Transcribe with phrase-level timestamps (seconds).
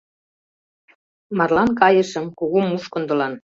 [1.37, 3.33] Марлан кайышым кугу мушкындылан